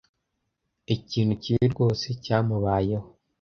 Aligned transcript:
Ikintu 0.95 1.33
kibi 1.41 1.65
rwose 1.73 2.05
cyamubayeho. 2.23 3.07